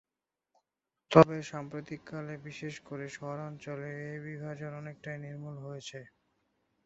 [1.11, 5.99] তবে সাম্প্রতিককালে, বিশেষ করে শহরাঞ্চলে, এই বিভাজন অনেকটাই নির্মূল হয়েছে।